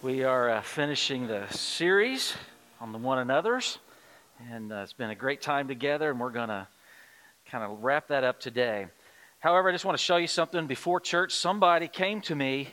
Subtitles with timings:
[0.00, 2.36] We are uh, finishing the series
[2.80, 3.78] on the one another's,
[4.52, 6.68] and uh, it's been a great time together, and we're going to
[7.50, 8.86] kind of wrap that up today.
[9.40, 10.68] However, I just want to show you something.
[10.68, 12.68] Before church, somebody came to me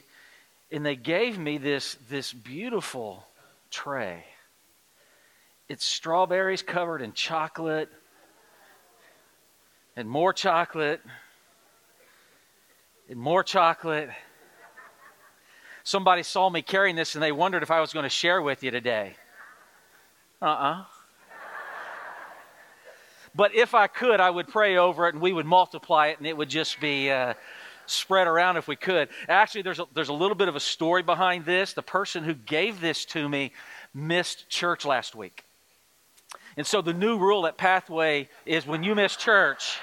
[0.72, 3.26] and they gave me this, this beautiful
[3.72, 4.24] tray.
[5.68, 7.90] It's strawberries covered in chocolate
[9.96, 11.02] and more chocolate
[13.10, 14.12] and more chocolate
[15.86, 18.64] Somebody saw me carrying this and they wondered if I was going to share with
[18.64, 19.16] you today.
[20.42, 20.80] Uh uh-uh.
[20.80, 20.84] uh
[23.36, 26.26] But if I could, I would pray over it and we would multiply it and
[26.26, 27.36] it would just be uh,
[27.86, 29.10] spread around if we could.
[29.30, 31.74] Actually, there's a, there's a little bit of a story behind this.
[31.74, 33.52] The person who gave this to me
[33.94, 35.44] missed church last week.
[36.58, 39.78] And so the new rule at Pathway is when you miss church,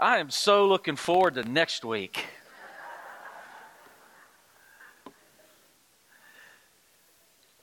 [0.00, 2.24] I am so looking forward to next week.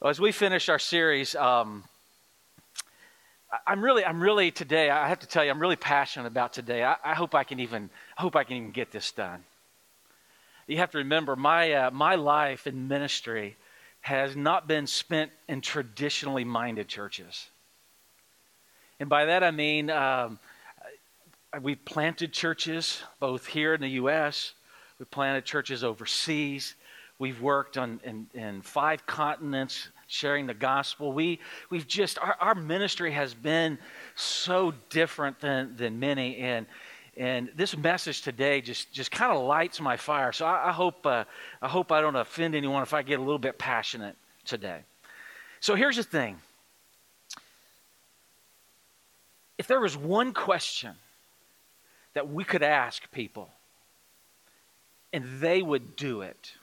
[0.04, 1.86] As we finish our series, um,
[3.66, 4.90] I'm really, I'm really today.
[4.90, 6.84] I have to tell you, I'm really passionate about today.
[6.84, 9.46] I, I hope I can even, I hope I can even get this done.
[10.68, 13.56] You have to remember, my uh, my life in ministry
[14.02, 17.48] has not been spent in traditionally minded churches,
[19.00, 19.90] and by that I mean.
[19.90, 20.38] Um,
[21.62, 24.54] we've planted churches both here in the U.S.,
[25.00, 26.76] we've planted churches overseas.
[27.18, 31.14] We've worked on in, in five continents sharing the gospel.
[31.14, 31.40] We,
[31.70, 33.78] we've just, our, our ministry has been
[34.16, 36.38] so different than, than many.
[36.38, 36.66] And,
[37.16, 40.34] and this message today just, just kind of lights my fire.
[40.34, 41.24] So I, I hope, uh,
[41.62, 44.80] I hope I don't offend anyone if I get a little bit passionate today.
[45.62, 46.38] So here's the thing
[49.58, 50.96] if there was one question
[52.16, 53.52] that we could ask people
[55.14, 56.54] and they would do it.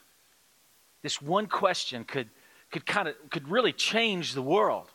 [1.02, 2.28] This one question could,
[2.70, 4.90] could kind of could really change the world.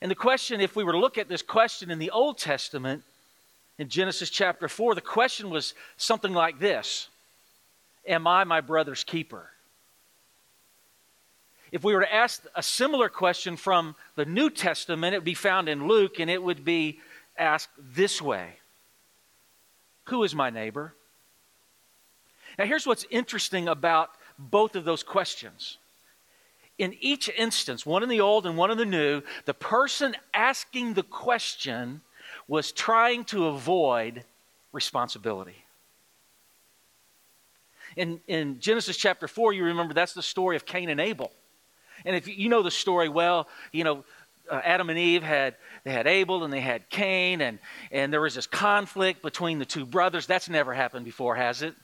[0.00, 3.04] And the question, if we were to look at this question in the Old Testament,
[3.78, 7.08] in Genesis chapter 4, the question was something like this
[8.06, 9.48] Am I my brother's keeper?
[11.70, 15.34] If we were to ask a similar question from the New Testament, it would be
[15.34, 17.00] found in Luke, and it would be
[17.38, 18.56] asked this way
[20.04, 20.94] Who is my neighbor?
[22.58, 25.78] Now, here's what's interesting about both of those questions.
[26.78, 30.94] In each instance, one in the old and one in the new, the person asking
[30.94, 32.00] the question
[32.48, 34.24] was trying to avoid
[34.72, 35.64] responsibility.
[37.96, 41.30] In, in Genesis chapter 4, you remember that's the story of Cain and Abel.
[42.04, 44.04] And if you know the story well, you know,
[44.52, 47.58] uh, Adam and Eve had they had Abel and they had Cain and
[47.90, 50.26] and there was this conflict between the two brothers.
[50.26, 51.74] That's never happened before, has it?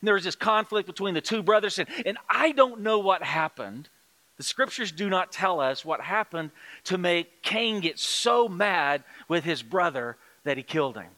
[0.00, 3.22] And there was this conflict between the two brothers and, and I don't know what
[3.22, 3.88] happened.
[4.36, 6.50] The scriptures do not tell us what happened
[6.84, 11.10] to make Cain get so mad with his brother that he killed him.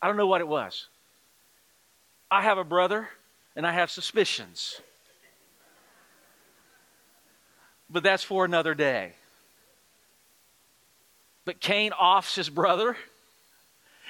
[0.00, 0.86] I don't know what it was.
[2.30, 3.08] I have a brother
[3.56, 4.80] and I have suspicions
[7.94, 9.12] but that's for another day.
[11.44, 12.96] But Cain offs his brother.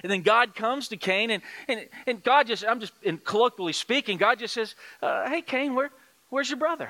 [0.03, 3.75] And then God comes to Cain, and, and, and God just, I'm just, in colloquially
[3.75, 5.91] speaking, God just says, uh, Hey, Cain, where,
[6.31, 6.89] where's your brother?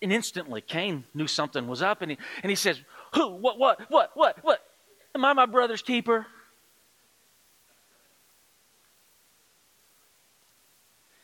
[0.00, 2.80] And instantly, Cain knew something was up, and he, and he says,
[3.14, 3.28] Who?
[3.28, 3.58] What?
[3.58, 3.80] What?
[3.90, 4.10] What?
[4.14, 4.38] What?
[4.42, 4.64] What?
[5.14, 6.26] Am I my brother's keeper?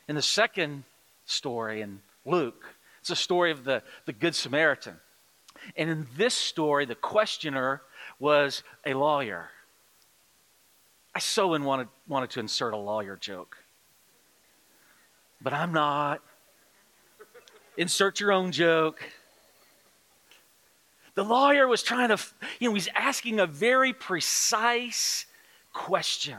[0.07, 0.83] In the second
[1.25, 4.95] story in Luke, it's a story of the, the Good Samaritan.
[5.75, 7.81] And in this story, the questioner
[8.19, 9.49] was a lawyer.
[11.13, 13.57] I so wanted, wanted to insert a lawyer joke,
[15.41, 16.21] but I'm not.
[17.77, 19.01] Insert your own joke.
[21.15, 22.17] The lawyer was trying to,
[22.59, 25.25] you know, he's asking a very precise
[25.73, 26.37] question.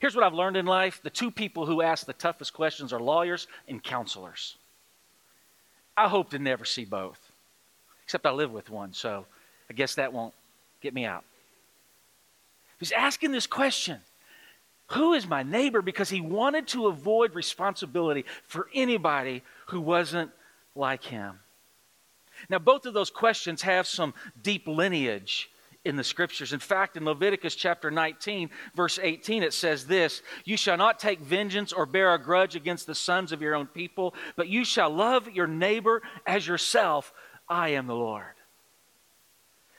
[0.00, 3.00] Here's what I've learned in life the two people who ask the toughest questions are
[3.00, 4.56] lawyers and counselors.
[6.00, 7.18] I hope to never see both.
[8.04, 9.26] Except I live with one, so
[9.68, 10.32] I guess that won't
[10.80, 11.24] get me out.
[12.78, 14.00] He's asking this question
[14.92, 15.82] Who is my neighbor?
[15.82, 20.30] Because he wanted to avoid responsibility for anybody who wasn't
[20.74, 21.40] like him.
[22.48, 25.50] Now, both of those questions have some deep lineage
[25.84, 26.52] in the scriptures.
[26.52, 31.20] In fact, in Leviticus chapter 19, verse 18, it says this You shall not take
[31.20, 34.90] vengeance or bear a grudge against the sons of your own people, but you shall
[34.90, 37.12] love your neighbor as yourself.
[37.48, 38.24] I am the Lord.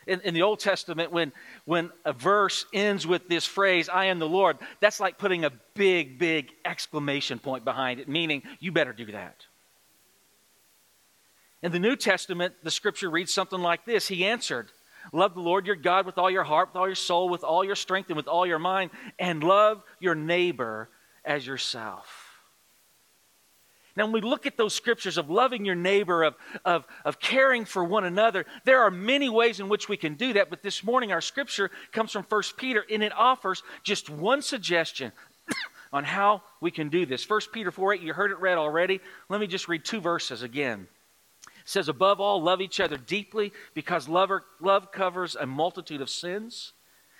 [0.08, 1.32] In, in, the Old Testament, when,
[1.66, 5.52] when a verse ends with this phrase, I am the Lord, that's like putting a
[5.76, 9.46] big, big exclamation point behind it, meaning you better do that.
[11.62, 14.72] In the New Testament, the scripture reads something like this He answered,
[15.14, 17.64] Love the Lord your God with all your heart, with all your soul, with all
[17.64, 20.90] your strength, and with all your mind, and love your neighbor
[21.26, 22.32] as yourself.
[23.96, 27.66] Now, when we look at those scriptures of loving your neighbor, of, of, of caring
[27.66, 30.50] for one another, there are many ways in which we can do that.
[30.50, 35.12] But this morning, our scripture comes from 1 Peter, and it offers just one suggestion
[35.94, 37.30] on how we can do this.
[37.30, 39.02] 1 Peter 4 8, you heard it read already.
[39.28, 40.88] Let me just read two verses again.
[41.66, 46.74] Says, Above all, love each other deeply because love, love covers a multitude of sins.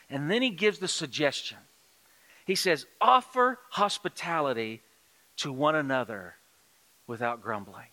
[0.10, 1.58] And then he gives the suggestion.
[2.46, 4.82] He says, Offer hospitality
[5.38, 6.36] to one another
[7.08, 7.88] without grumbling.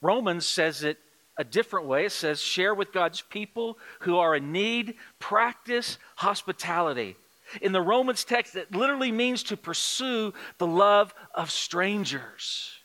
[0.00, 0.98] Romans says it
[1.36, 2.06] a different way.
[2.06, 7.16] It says, Share with God's people who are in need, practice hospitality.
[7.60, 12.79] In the Romans text, it literally means to pursue the love of strangers.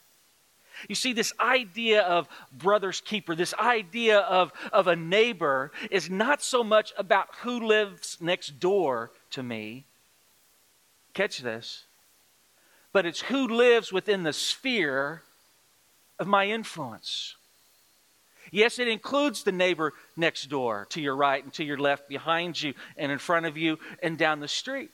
[0.88, 6.42] You see, this idea of brother's keeper, this idea of, of a neighbor, is not
[6.42, 9.86] so much about who lives next door to me.
[11.14, 11.86] Catch this.
[12.94, 15.24] But it's who lives within the sphere
[16.20, 17.36] of my influence.
[18.52, 22.62] Yes, it includes the neighbor next door, to your right and to your left, behind
[22.62, 24.92] you and in front of you and down the street.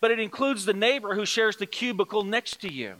[0.00, 2.96] But it includes the neighbor who shares the cubicle next to you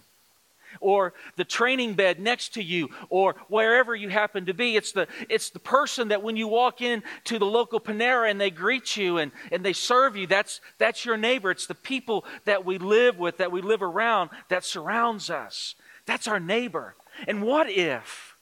[0.81, 4.77] or the training bed next to you or wherever you happen to be.
[4.77, 8.41] It's the, it's the person that when you walk in to the local Panera and
[8.41, 11.51] they greet you and, and they serve you, that's, that's your neighbor.
[11.51, 15.75] It's the people that we live with, that we live around, that surrounds us.
[16.07, 16.95] That's our neighbor.
[17.27, 18.37] And what if,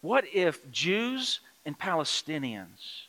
[0.00, 3.04] what if Jews and Palestinians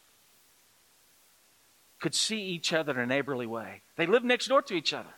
[1.99, 3.81] could see each other in a neighborly way?
[3.97, 5.09] They live next door to each other.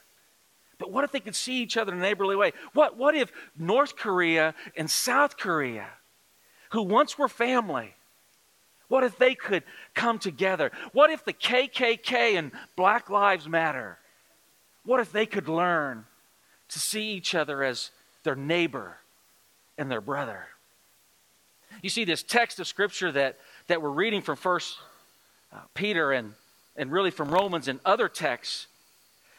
[0.79, 2.53] But what if they could see each other in a neighborly way?
[2.73, 5.87] What, what if North Korea and South Korea,
[6.71, 7.95] who once were family,
[8.87, 9.63] what if they could
[9.93, 10.71] come together?
[10.93, 13.97] What if the KKK and Black Lives Matter,
[14.85, 16.05] what if they could learn
[16.69, 17.91] to see each other as
[18.23, 18.97] their neighbor
[19.77, 20.47] and their brother?
[21.81, 23.37] You see, this text of Scripture that,
[23.67, 24.77] that we're reading from First
[25.51, 26.33] uh, Peter and,
[26.75, 28.67] and really from Romans and other texts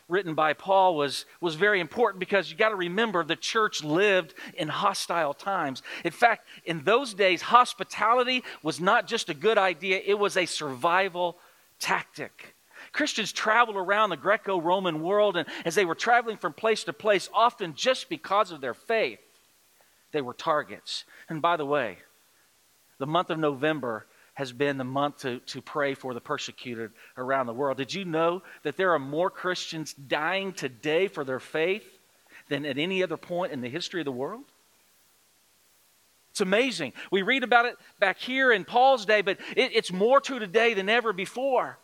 [0.08, 4.34] written by Paul was, was very important because you got to remember the church lived
[4.54, 5.82] in hostile times.
[6.04, 10.46] In fact, in those days, hospitality was not just a good idea, it was a
[10.46, 11.36] survival
[11.78, 12.54] tactic.
[12.92, 16.92] Christians traveled around the Greco Roman world, and as they were traveling from place to
[16.92, 19.20] place, often just because of their faith,
[20.12, 21.04] they were targets.
[21.28, 21.98] And by the way,
[22.98, 24.06] the month of November
[24.38, 27.76] has been the month to, to pray for the persecuted around the world.
[27.76, 31.82] Did you know that there are more Christians dying today for their faith
[32.48, 34.44] than at any other point in the history of the world?
[36.30, 36.92] It's amazing.
[37.10, 40.72] We read about it back here in Paul's day, but it, it's more true today
[40.72, 41.76] than ever before.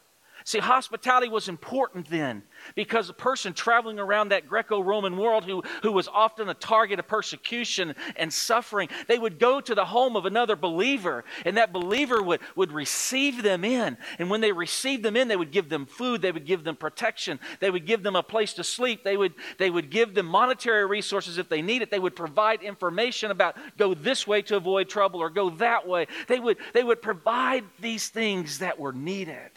[0.46, 2.43] See, hospitality was important then
[2.75, 6.99] because a person traveling around that Greco Roman world who, who was often a target
[6.99, 11.73] of persecution and suffering, they would go to the home of another believer, and that
[11.73, 13.96] believer would, would receive them in.
[14.19, 16.76] And when they received them in, they would give them food, they would give them
[16.76, 20.26] protection, they would give them a place to sleep, they would, they would give them
[20.26, 24.57] monetary resources if they need it, they would provide information about go this way to
[24.57, 26.07] avoid trouble or go that way.
[26.28, 29.50] They would, they would provide these things that were needed.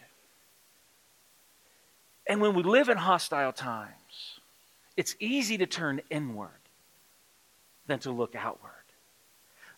[2.27, 4.39] And when we live in hostile times,
[4.95, 6.49] it's easy to turn inward
[7.85, 8.71] than to look outward.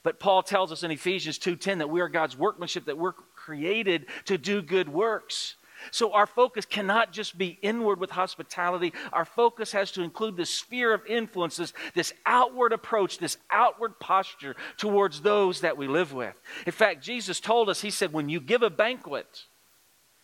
[0.01, 4.07] But Paul tells us in Ephesians 2:10 that we are God's workmanship that we're created
[4.25, 5.55] to do good works.
[5.91, 8.93] So our focus cannot just be inward with hospitality.
[9.13, 14.55] Our focus has to include the sphere of influences, this outward approach, this outward posture
[14.77, 16.35] towards those that we live with.
[16.65, 19.45] In fact, Jesus told us, He said, when you give a banquet,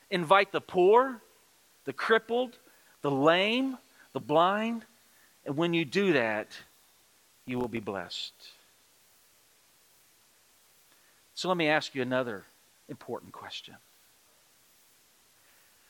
[0.10, 1.22] invite the poor,
[1.86, 2.58] the crippled,
[3.02, 3.78] the lame,
[4.14, 4.84] the blind.
[5.46, 6.48] And when you do that,
[7.46, 8.34] you will be blessed.
[11.36, 12.44] So let me ask you another
[12.90, 13.76] important question.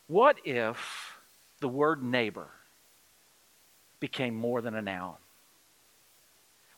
[0.08, 1.18] What if
[1.60, 2.48] the word neighbor
[4.00, 5.16] became more than a noun?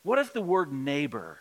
[0.04, 1.40] What if the word neighbor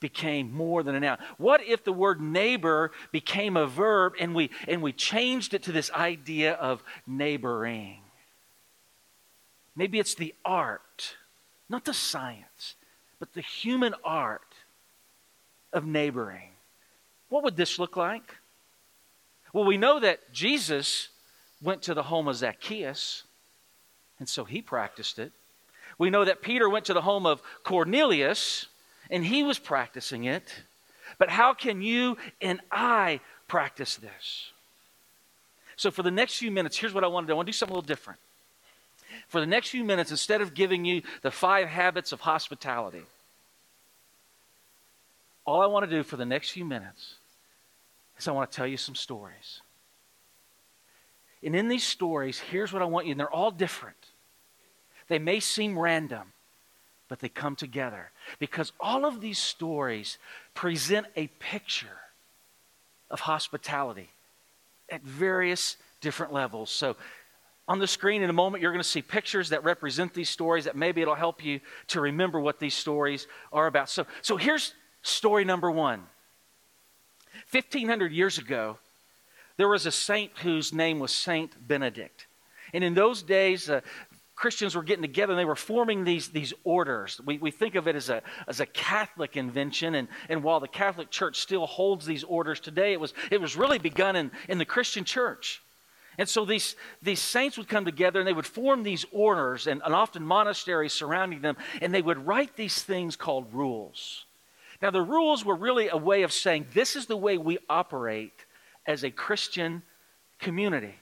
[0.00, 1.18] became more than a noun?
[1.36, 5.72] What if the word neighbor became a verb and we, and we changed it to
[5.72, 8.00] this idea of neighboring?
[9.76, 11.16] Maybe it's the art,
[11.68, 12.74] not the science,
[13.18, 14.54] but the human art
[15.72, 16.50] of neighboring.
[17.28, 18.36] What would this look like?
[19.52, 21.08] Well, we know that Jesus
[21.62, 23.24] went to the home of Zacchaeus,
[24.18, 25.32] and so he practiced it.
[25.98, 28.66] We know that Peter went to the home of Cornelius,
[29.10, 30.62] and he was practicing it.
[31.18, 34.52] But how can you and I practice this?
[35.76, 37.52] So, for the next few minutes, here's what I want to do I want to
[37.52, 38.20] do something a little different.
[39.28, 43.02] For the next few minutes, instead of giving you the five habits of hospitality,
[45.44, 47.14] all I want to do for the next few minutes
[48.18, 49.62] is I want to tell you some stories.
[51.42, 53.96] And in these stories, here's what I want you, and they're all different.
[55.08, 56.32] They may seem random,
[57.08, 60.18] but they come together because all of these stories
[60.54, 61.98] present a picture
[63.10, 64.08] of hospitality
[64.88, 66.70] at various different levels.
[66.70, 66.96] So,
[67.68, 70.64] on the screen in a moment, you're going to see pictures that represent these stories
[70.64, 73.88] that maybe it'll help you to remember what these stories are about.
[73.88, 76.02] So, so here's story number one
[77.52, 78.78] 1500 years ago,
[79.56, 82.26] there was a saint whose name was Saint Benedict.
[82.72, 83.80] And in those days, uh,
[84.40, 87.20] Christians were getting together and they were forming these, these orders.
[87.26, 90.66] We, we think of it as a, as a Catholic invention, and, and while the
[90.66, 94.56] Catholic Church still holds these orders today, it was, it was really begun in, in
[94.56, 95.62] the Christian church.
[96.16, 99.82] And so these, these saints would come together and they would form these orders and,
[99.84, 104.24] and often monasteries surrounding them, and they would write these things called rules.
[104.80, 108.46] Now, the rules were really a way of saying this is the way we operate
[108.86, 109.82] as a Christian
[110.38, 110.94] community.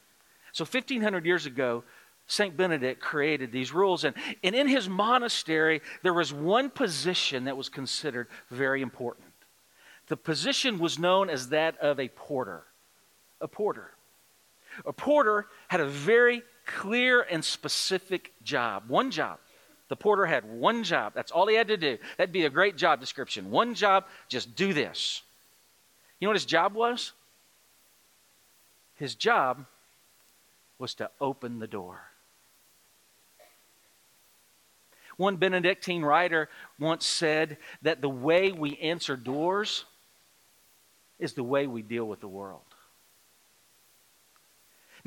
[0.50, 1.84] So, 1500 years ago,
[2.28, 2.56] St.
[2.56, 4.04] Benedict created these rules.
[4.04, 9.26] And, and in his monastery, there was one position that was considered very important.
[10.08, 12.64] The position was known as that of a porter.
[13.40, 13.92] A porter.
[14.86, 19.38] A porter had a very clear and specific job, one job.
[19.88, 21.14] The porter had one job.
[21.14, 21.96] That's all he had to do.
[22.18, 23.50] That'd be a great job description.
[23.50, 25.22] One job, just do this.
[26.20, 27.12] You know what his job was?
[28.96, 29.64] His job
[30.78, 32.02] was to open the door.
[35.18, 36.48] One Benedictine writer
[36.78, 39.84] once said that the way we answer doors
[41.18, 42.62] is the way we deal with the world.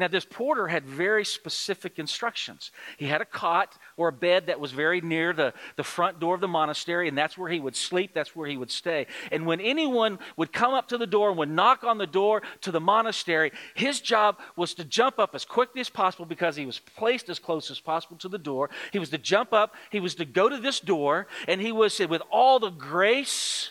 [0.01, 2.71] Now, this porter had very specific instructions.
[2.97, 6.33] He had a cot or a bed that was very near the, the front door
[6.33, 9.05] of the monastery, and that's where he would sleep, that's where he would stay.
[9.31, 12.41] And when anyone would come up to the door and would knock on the door
[12.61, 16.65] to the monastery, his job was to jump up as quickly as possible because he
[16.65, 18.71] was placed as close as possible to the door.
[18.91, 21.99] He was to jump up, he was to go to this door, and he was,
[21.99, 23.69] with all the grace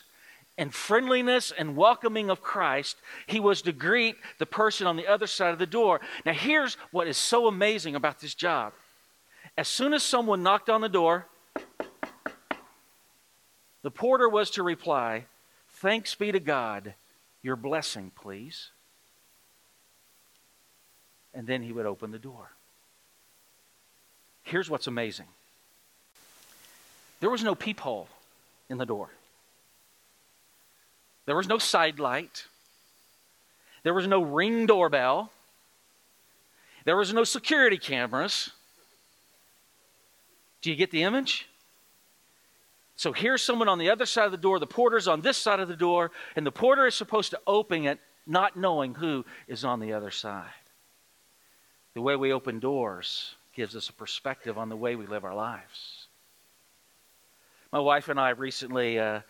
[0.61, 5.27] and friendliness and welcoming of Christ, he was to greet the person on the other
[5.27, 6.03] side of the door.
[6.27, 8.75] Now, here's what is so amazing about this job.
[9.57, 11.27] As soon as someone knocked on the door,
[13.83, 15.25] the porter was to reply,
[15.71, 16.93] Thanks be to God,
[17.43, 18.69] your blessing, please.
[21.33, 22.51] And then he would open the door.
[24.43, 25.27] Here's what's amazing
[27.21, 28.09] there was no peephole
[28.69, 29.11] in the door.
[31.31, 32.47] There was no side light.
[33.85, 35.31] There was no ring doorbell.
[36.85, 38.51] There was no security cameras.
[40.61, 41.49] Do you get the image?
[42.97, 45.61] So here's someone on the other side of the door, the porter's on this side
[45.61, 49.65] of the door, and the porter is supposed to open it not knowing who is
[49.65, 50.51] on the other side.
[51.95, 55.37] The way we open doors gives us a perspective on the way we live our
[55.37, 56.09] lives.
[57.73, 59.21] My wife and I recently uh,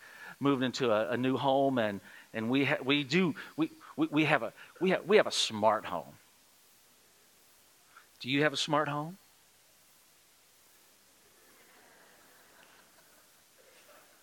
[0.41, 2.01] moved into a, a new home, and,
[2.33, 5.31] and we, ha- we do, we, we, we, have a, we, have, we have a
[5.31, 6.13] smart home.
[8.19, 9.17] Do you have a smart home?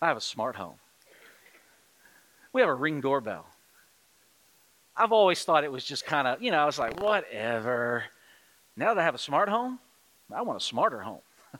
[0.01, 0.75] I have a smart home.
[2.53, 3.45] We have a ring doorbell.
[4.95, 8.03] I've always thought it was just kind of, you know, I was like, whatever.
[8.75, 9.79] Now that I have a smart home,
[10.33, 11.21] I want a smarter home.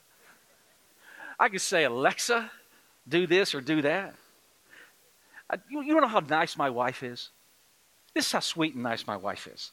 [1.40, 2.52] I could say, Alexa,
[3.08, 4.16] do this or do that.
[5.70, 7.30] You, you know how nice my wife is?
[8.14, 9.72] This is how sweet and nice my wife is.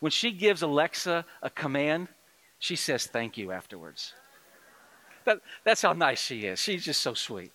[0.00, 2.08] When she gives Alexa a command,
[2.58, 4.14] she says thank you afterwards.
[5.24, 6.58] That, that's how nice she is.
[6.58, 7.52] She's just so sweet.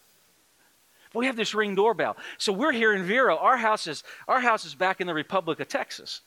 [1.11, 2.17] But we have this ring doorbell.
[2.37, 3.37] So we're here in Vero.
[3.37, 6.21] Our house is, our house is back in the Republic of Texas.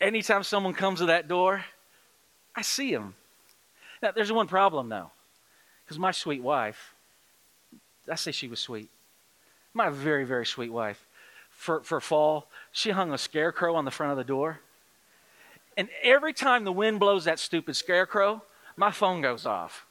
[0.00, 1.64] Anytime someone comes to that door,
[2.54, 3.14] I see them.
[4.00, 5.10] Now, there's one problem, though,
[5.84, 6.94] because my sweet wife,
[8.10, 8.90] I say she was sweet.
[9.74, 11.06] My very, very sweet wife.
[11.50, 14.60] For, for fall, she hung a scarecrow on the front of the door.
[15.76, 18.42] And every time the wind blows that stupid scarecrow,
[18.76, 19.86] my phone goes off.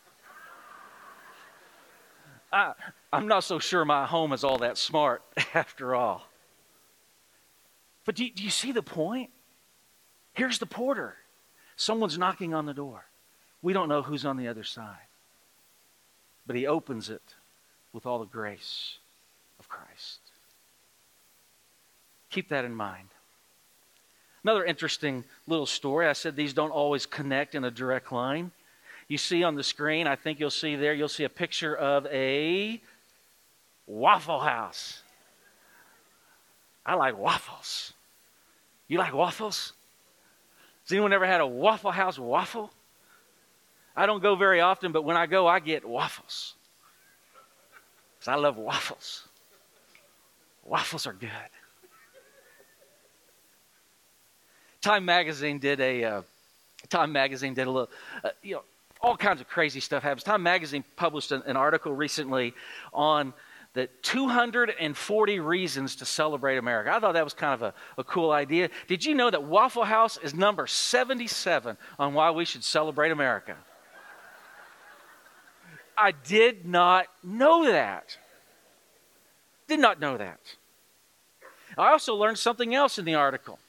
[2.52, 2.74] I,
[3.12, 5.22] I'm not so sure my home is all that smart
[5.54, 6.28] after all.
[8.06, 9.30] But do, do you see the point?
[10.34, 11.16] Here's the porter.
[11.76, 13.06] Someone's knocking on the door.
[13.62, 14.96] We don't know who's on the other side.
[16.46, 17.22] But he opens it
[17.94, 18.98] with all the grace
[19.60, 20.20] of Christ.
[22.29, 23.08] Keep that in mind.
[24.44, 26.08] Another interesting little story.
[26.08, 28.51] I said these don't always connect in a direct line.
[29.08, 32.06] You see on the screen, I think you'll see there, you'll see a picture of
[32.08, 32.82] a
[33.86, 35.01] Waffle House.
[36.86, 37.94] I like waffles.
[38.88, 39.74] You like waffles?
[40.84, 42.72] Has anyone ever had a Waffle House waffle?
[43.96, 46.53] I don't go very often, but when I go, I get waffles.
[48.28, 49.24] Because I love waffles.
[50.66, 51.30] Waffles are good.
[54.82, 56.22] Time Magazine did a uh,
[56.90, 57.90] Time Magazine did a little,
[58.26, 58.64] uh, you know,
[59.00, 60.24] all kinds of crazy stuff happens.
[60.24, 62.54] Time Magazine published an, an article recently
[62.94, 63.34] on
[63.74, 66.92] the 240 reasons to celebrate America.
[66.94, 68.70] I thought that was kind of a, a cool idea.
[68.88, 73.56] Did you know that Waffle House is number 77 on why we should celebrate America?
[75.98, 78.18] I did not know that.
[79.68, 80.39] Did not know that.
[81.77, 83.60] I also learned something else in the article.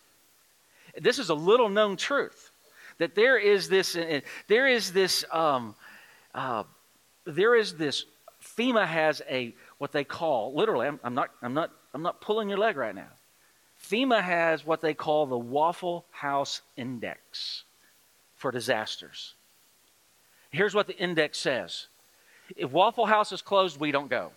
[1.01, 2.51] This is a little known truth
[2.99, 5.75] that there is this, uh, there is this, um,
[6.35, 6.65] uh,
[7.25, 8.05] there is this.
[8.43, 10.87] FEMA has a what they call literally.
[10.87, 11.31] I'm, I'm not.
[11.43, 11.71] I'm not.
[11.93, 13.09] I'm not pulling your leg right now.
[13.83, 17.65] FEMA has what they call the Waffle House Index
[18.37, 19.35] for disasters.
[20.51, 21.89] Here's what the index says
[22.57, 24.33] if Waffle House is closed, we don't go.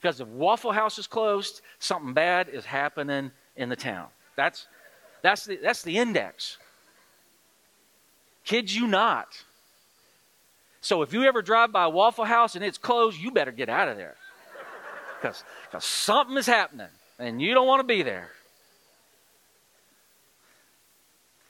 [0.00, 4.06] Because if Waffle House is closed, something bad is happening in the town.
[4.36, 4.66] That's,
[5.22, 6.58] that's, the, that's the index.
[8.44, 9.28] Kids you not.
[10.80, 13.88] So if you ever drive by Waffle House and it's closed, you better get out
[13.88, 14.14] of there.
[15.20, 15.44] Because
[15.80, 16.86] something is happening
[17.18, 18.30] and you don't want to be there.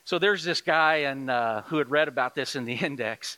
[0.06, 3.36] So there's this guy and, uh, who had read about this in the index.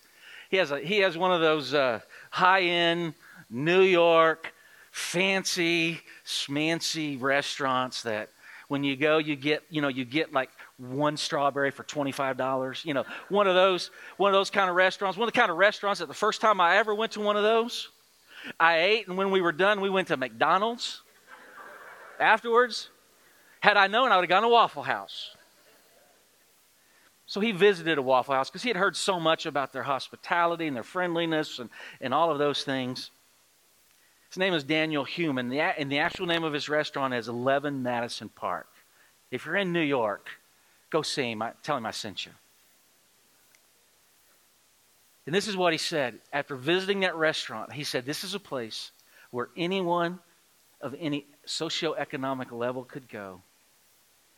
[0.50, 3.14] He has, a, he has one of those uh, high end
[3.48, 4.52] New York,
[4.90, 8.30] fancy, schmancy restaurants that
[8.68, 12.84] when you go, you get, you know, you get like one strawberry for $25.
[12.84, 15.50] You know, one of those, one of those kind of restaurants, one of the kind
[15.50, 17.88] of restaurants that the first time I ever went to one of those,
[18.58, 21.02] I ate, and when we were done, we went to McDonald's
[22.18, 22.88] afterwards.
[23.60, 25.36] Had I known, I would have gone to Waffle House.
[27.30, 30.66] So he visited a Waffle House because he had heard so much about their hospitality
[30.66, 33.12] and their friendliness and, and all of those things.
[34.30, 37.28] His name is Daniel Hume, and the, and the actual name of his restaurant is
[37.28, 38.66] 11 Madison Park.
[39.30, 40.28] If you're in New York,
[40.90, 41.40] go see him.
[41.40, 42.32] I, tell him I sent you.
[45.24, 47.72] And this is what he said after visiting that restaurant.
[47.72, 48.90] He said, This is a place
[49.30, 50.18] where anyone
[50.80, 53.40] of any socioeconomic level could go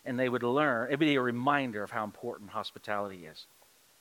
[0.04, 0.88] and they would learn.
[0.88, 3.46] It'd be a reminder of how important hospitality is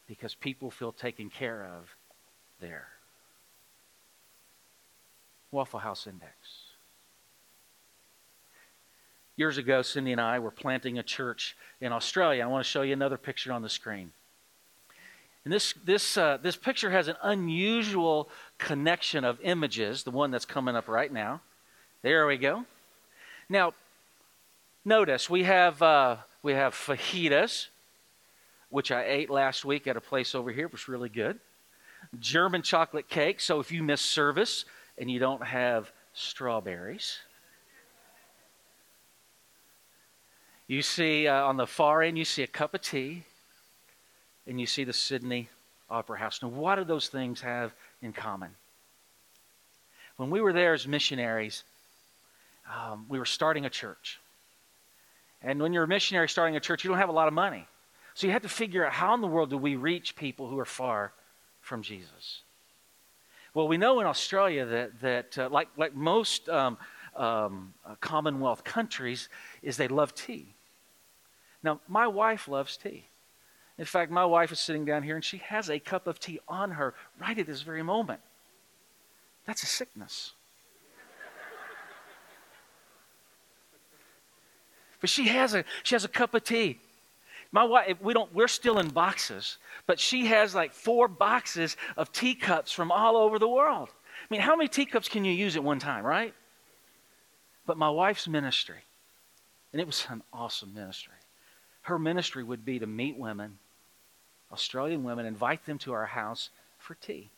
[0.07, 1.95] because people feel taken care of
[2.59, 2.87] there.
[5.51, 6.31] Waffle House Index.
[9.35, 12.43] Years ago, Cindy and I were planting a church in Australia.
[12.43, 14.11] I want to show you another picture on the screen.
[15.43, 20.45] And this, this, uh, this picture has an unusual connection of images, the one that's
[20.45, 21.41] coming up right now.
[22.03, 22.65] There we go.
[23.49, 23.73] Now,
[24.83, 27.67] Notice we have uh, we have fajitas,
[28.69, 30.65] which I ate last week at a place over here.
[30.65, 31.39] It was really good.
[32.19, 33.39] German chocolate cake.
[33.39, 34.65] So if you miss service
[34.97, 37.19] and you don't have strawberries,
[40.67, 43.23] you see uh, on the far end you see a cup of tea,
[44.47, 45.49] and you see the Sydney
[45.91, 46.41] Opera House.
[46.41, 48.49] Now, what do those things have in common?
[50.17, 51.63] When we were there as missionaries,
[52.67, 54.19] um, we were starting a church.
[55.41, 57.67] And when you're a missionary starting a church, you don't have a lot of money.
[58.13, 60.59] So you have to figure out how in the world do we reach people who
[60.59, 61.13] are far
[61.61, 62.41] from Jesus?
[63.53, 66.77] Well, we know in Australia that, that uh, like, like most um,
[67.15, 69.29] um, uh, Commonwealth countries,
[69.61, 70.55] is they love tea.
[71.63, 73.07] Now, my wife loves tea.
[73.77, 76.39] In fact, my wife is sitting down here and she has a cup of tea
[76.47, 78.21] on her right at this very moment.
[79.45, 80.33] That's a sickness.
[85.01, 86.79] But she has a she has a cup of tea.
[87.51, 92.11] My wife, we don't, we're still in boxes, but she has like four boxes of
[92.13, 93.89] teacups from all over the world.
[93.89, 96.33] I mean, how many teacups can you use at one time, right?
[97.65, 98.83] But my wife's ministry,
[99.73, 101.13] and it was an awesome ministry.
[101.81, 103.57] Her ministry would be to meet women,
[104.51, 107.29] Australian women, invite them to our house for tea.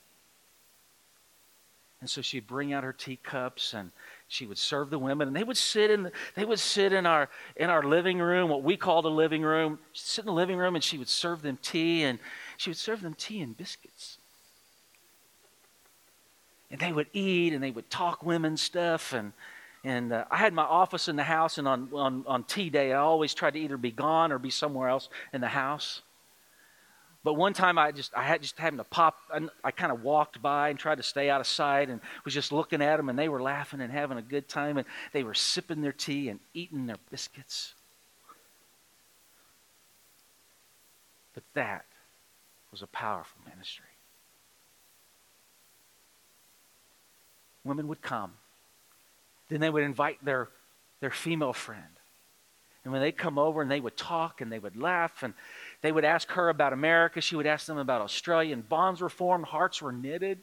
[2.04, 3.90] And so she'd bring out her teacups and
[4.28, 7.06] she would serve the women and they would sit in the, they would sit in
[7.06, 9.80] our in our living room, what we called a living room.
[9.94, 12.20] She'd sit in the living room and she would serve them tea and
[12.58, 14.18] she would serve them tea and biscuits.
[16.70, 19.32] And they would eat and they would talk women stuff and
[19.86, 22.94] and uh, I had my office in the house, and on, on, on tea day,
[22.94, 26.02] I always tried to either be gone or be somewhere else in the house.
[27.24, 29.18] But one time I just I had just happened to pop.
[29.34, 32.34] I, I kind of walked by and tried to stay out of sight and was
[32.34, 35.24] just looking at them, and they were laughing and having a good time, and they
[35.24, 37.74] were sipping their tea and eating their biscuits.
[41.34, 41.86] But that
[42.72, 43.86] was a powerful ministry.
[47.64, 48.34] Women would come.
[49.50, 50.50] Then they would invite their,
[51.00, 51.84] their female friend.
[52.84, 55.34] And when they come over and they would talk and they would laugh and
[55.84, 57.20] they would ask her about America.
[57.20, 58.54] She would ask them about Australia.
[58.54, 60.40] And bonds were formed, hearts were knitted.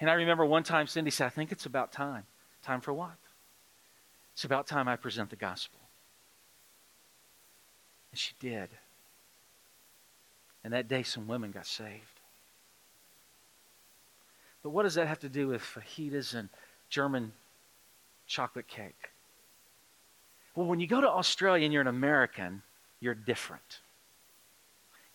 [0.00, 2.24] And I remember one time Cindy said, I think it's about time.
[2.60, 3.14] Time for what?
[4.34, 5.78] It's about time I present the gospel.
[8.10, 8.68] And she did.
[10.64, 12.20] And that day, some women got saved.
[14.64, 16.48] But what does that have to do with fajitas and
[16.90, 17.32] German
[18.26, 19.10] chocolate cake?
[20.56, 22.62] Well, when you go to Australia and you're an American,
[22.98, 23.78] you're different.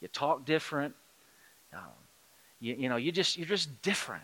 [0.01, 0.95] You talk different.
[1.73, 1.81] Um,
[2.59, 4.23] you, you know, you just, you're just different.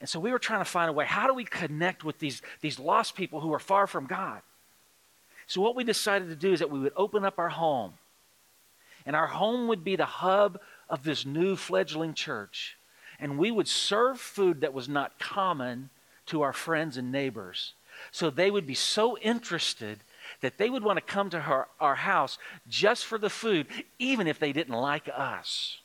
[0.00, 1.06] And so we were trying to find a way.
[1.06, 4.42] How do we connect with these, these lost people who are far from God?
[5.46, 7.94] So what we decided to do is that we would open up our home.
[9.06, 12.76] And our home would be the hub of this new fledgling church.
[13.20, 15.90] And we would serve food that was not common
[16.26, 17.72] to our friends and neighbors.
[18.10, 20.00] So they would be so interested
[20.40, 23.66] that they would want to come to her, our house just for the food,
[23.98, 25.78] even if they didn't like us.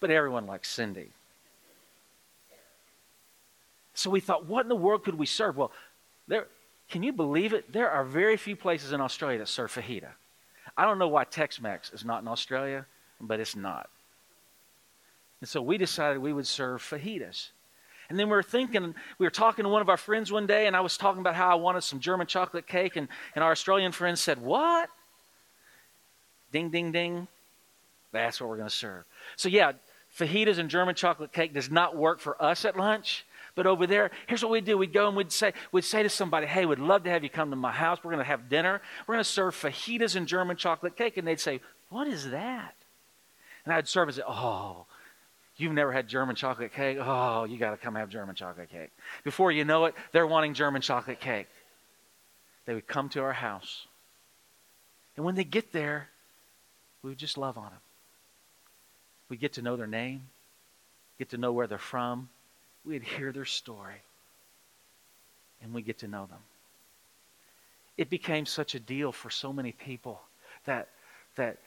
[0.00, 1.10] But everyone likes Cindy.
[3.94, 5.56] So we thought, what in the world could we serve?
[5.56, 5.70] Well,
[6.26, 6.46] there,
[6.88, 7.72] can you believe it?
[7.72, 10.08] There are very few places in Australia that serve fajita.
[10.76, 12.86] I don't know why Tex Mex is not in Australia,
[13.20, 13.88] but it's not.
[15.40, 17.50] And so we decided we would serve fajitas.
[18.12, 20.66] And then we were thinking, we were talking to one of our friends one day,
[20.66, 23.52] and I was talking about how I wanted some German chocolate cake, and, and our
[23.52, 24.90] Australian friend said, What?
[26.52, 27.26] Ding, ding, ding.
[28.12, 29.04] That's what we're going to serve.
[29.36, 29.72] So, yeah,
[30.14, 33.24] fajitas and German chocolate cake does not work for us at lunch.
[33.54, 34.76] But over there, here's what we'd do.
[34.76, 37.30] We'd go and we'd say, we'd say to somebody, hey, we'd love to have you
[37.30, 38.00] come to my house.
[38.04, 38.82] We're going to have dinner.
[39.06, 41.16] We're going to serve fajitas and German chocolate cake.
[41.16, 42.74] And they'd say, what is that?
[43.64, 44.84] And I'd serve and say, oh,
[45.62, 46.98] You've never had German chocolate cake?
[47.00, 48.90] Oh, you got to come have German chocolate cake.
[49.22, 51.46] Before you know it, they're wanting German chocolate cake.
[52.66, 53.86] They would come to our house.
[55.16, 56.08] And when they get there,
[57.02, 57.80] we would just love on them.
[59.28, 60.22] We get to know their name,
[61.20, 62.28] get to know where they're from.
[62.84, 64.02] We'd hear their story,
[65.62, 66.40] and we get to know them.
[67.96, 70.20] It became such a deal for so many people
[70.64, 70.88] that,
[71.36, 71.58] that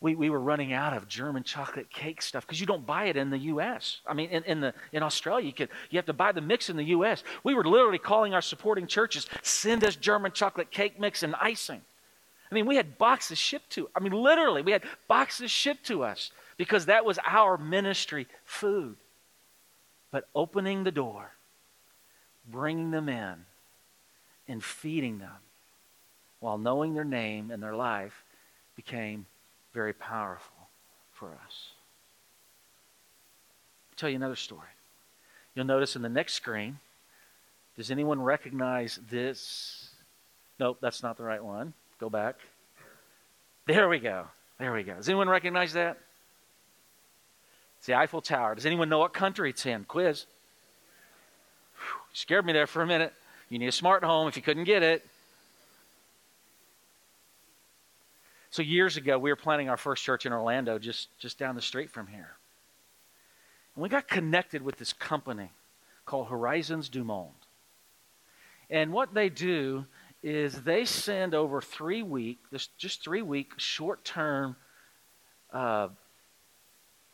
[0.00, 3.16] we, we were running out of German chocolate cake stuff because you don't buy it
[3.16, 4.00] in the U.S.
[4.06, 6.68] I mean, in, in, the, in Australia, you, could, you have to buy the mix
[6.68, 7.24] in the U.S.
[7.44, 11.80] We were literally calling our supporting churches, send us German chocolate cake mix and icing.
[12.50, 16.04] I mean, we had boxes shipped to, I mean, literally, we had boxes shipped to
[16.04, 18.96] us because that was our ministry food.
[20.10, 21.32] But opening the door,
[22.48, 23.34] bringing them in,
[24.48, 25.30] and feeding them
[26.40, 28.22] while knowing their name and their life
[28.76, 29.26] became
[29.76, 30.56] very powerful
[31.12, 31.68] for us.
[33.90, 34.72] I'll tell you another story.
[35.54, 36.78] You'll notice in the next screen,
[37.76, 39.90] does anyone recognize this?
[40.58, 41.74] Nope, that's not the right one.
[42.00, 42.36] Go back.
[43.66, 44.24] There we go.
[44.58, 44.94] There we go.
[44.94, 45.98] Does anyone recognize that?
[47.76, 48.54] It's the Eiffel Tower.
[48.54, 49.84] Does anyone know what country it's in?
[49.84, 50.24] Quiz.
[51.76, 53.12] Whew, scared me there for a minute.
[53.50, 55.04] You need a smart home if you couldn't get it.
[58.50, 61.62] So years ago, we were planning our first church in Orlando, just, just down the
[61.62, 62.36] street from here.
[63.74, 65.50] And we got connected with this company
[66.04, 67.32] called Horizons du Monde.
[68.70, 69.84] And what they do
[70.22, 72.38] is they send over three week,
[72.78, 74.56] just three week short term
[75.52, 75.88] uh,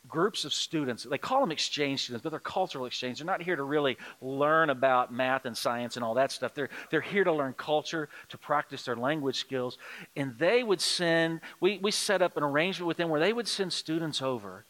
[0.07, 1.03] groups of students.
[1.03, 3.19] They call them exchange students, but they're cultural exchange.
[3.19, 6.53] They're not here to really learn about math and science and all that stuff.
[6.53, 9.77] They're, they're here to learn culture, to practice their language skills.
[10.15, 13.47] And they would send, we, we set up an arrangement with them where they would
[13.47, 14.65] send students over.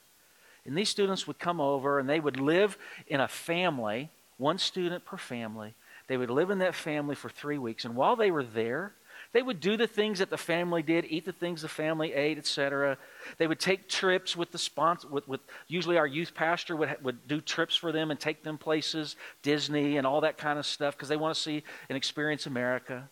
[0.65, 5.03] And these students would come over and they would live in a family, one student
[5.03, 5.73] per family.
[6.07, 7.85] They would live in that family for three weeks.
[7.85, 8.93] And while they were there,
[9.33, 12.37] They would do the things that the family did, eat the things the family ate,
[12.37, 12.97] etc.
[13.39, 15.07] They would take trips with the sponsor.
[15.07, 18.59] With, with usually our youth pastor would would do trips for them and take them
[18.59, 22.45] places, Disney and all that kind of stuff, because they want to see and experience
[22.45, 23.09] America.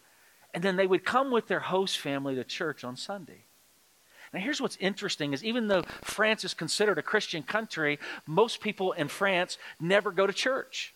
[0.53, 3.45] And then they would come with their host family to church on Sunday.
[4.33, 8.91] Now, here's what's interesting is even though France is considered a Christian country, most people
[8.93, 10.93] in France never go to church.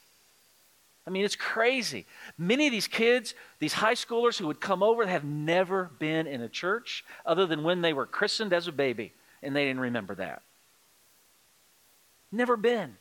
[1.08, 2.06] I mean, it's crazy.
[2.38, 6.42] Many of these kids, these high schoolers who would come over, have never been in
[6.42, 9.14] a church other than when they were christened as a baby,
[9.44, 10.42] and they didn't remember that.
[12.32, 12.98] Never been.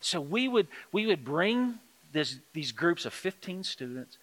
[0.00, 1.78] So we would we would bring
[2.14, 4.16] this, these groups of 15 students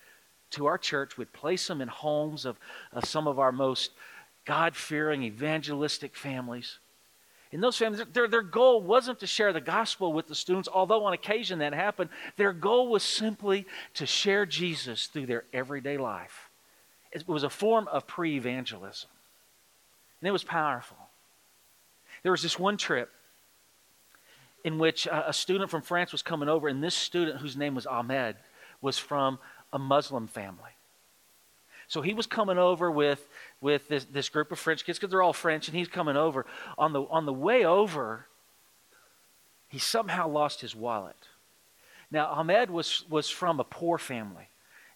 [0.52, 1.18] to our church.
[1.18, 2.58] We'd place them in homes of,
[2.92, 3.92] of some of our most
[4.46, 6.80] God fearing, evangelistic families.
[7.52, 11.04] In those families, their, their goal wasn't to share the gospel with the students, although
[11.04, 12.10] on occasion that happened.
[12.38, 16.50] Their goal was simply to share Jesus through their everyday life.
[17.12, 19.10] It was a form of pre evangelism,
[20.22, 20.98] and it was powerful.
[22.24, 23.12] There was this one trip
[24.64, 27.86] in which a student from France was coming over, and this student, whose name was
[27.86, 28.36] Ahmed,
[28.80, 29.40] was from
[29.74, 30.72] a Muslim family.
[31.92, 33.28] So he was coming over with,
[33.60, 36.46] with this, this group of French kids because they're all French, and he's coming over.
[36.78, 38.28] On the, on the way over,
[39.68, 41.18] he somehow lost his wallet.
[42.10, 44.48] Now, Ahmed was, was from a poor family.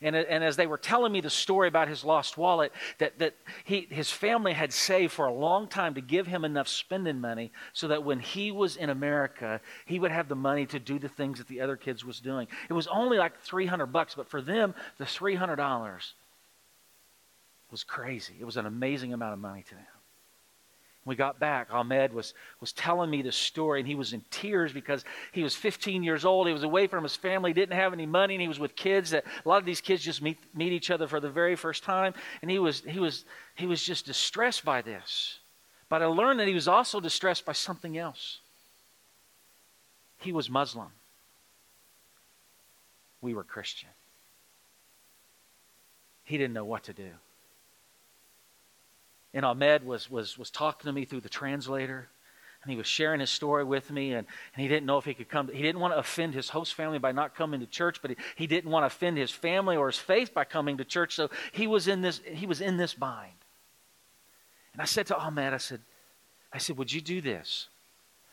[0.02, 3.36] And, and as they were telling me the story about his lost wallet, that, that
[3.66, 7.52] he, his family had saved for a long time to give him enough spending money
[7.74, 11.10] so that when he was in America, he would have the money to do the
[11.10, 12.48] things that the other kids was doing.
[12.70, 16.14] It was only like 300 bucks, but for them, the $300
[17.76, 18.36] was crazy.
[18.40, 19.86] It was an amazing amount of money to them.
[21.04, 24.24] When we got back, Ahmed was, was telling me the story, and he was in
[24.32, 26.48] tears because he was 15 years old.
[26.48, 29.10] He was away from his family, didn't have any money, and he was with kids
[29.10, 31.84] that a lot of these kids just meet, meet each other for the very first
[31.84, 32.14] time.
[32.42, 35.40] And he was, he, was, he was just distressed by this.
[35.90, 38.38] But I learned that he was also distressed by something else.
[40.20, 40.94] He was Muslim.
[43.20, 43.90] We were Christian.
[46.24, 47.12] He didn't know what to do.
[49.36, 52.08] And Ahmed was, was, was talking to me through the translator.
[52.64, 55.14] And he was sharing his story with me, and, and he didn't know if he
[55.14, 55.50] could come.
[55.54, 58.18] He didn't want to offend his host family by not coming to church, but he,
[58.36, 61.14] he didn't want to offend his family or his faith by coming to church.
[61.14, 63.34] So he was in this, he was in this bind.
[64.74, 65.82] And I said to Ahmed, I said,
[66.52, 67.68] I said, would you do this?